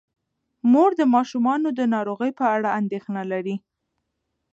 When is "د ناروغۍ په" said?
1.79-2.45